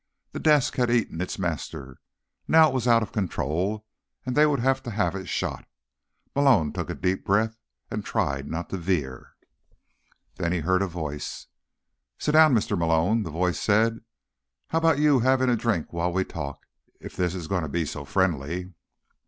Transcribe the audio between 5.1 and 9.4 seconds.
it shot. Malone took a deep breath and tried not to veer.